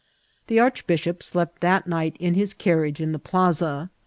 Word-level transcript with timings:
The 0.47 0.59
archbishop 0.59 1.21
slept 1.21 1.61
that 1.61 1.85
night 1.85 2.17
in 2.19 2.33
his 2.33 2.55
car* 2.55 2.77
riage 2.77 2.99
in 2.99 3.11
the 3.11 3.19
plaza. 3.19 3.91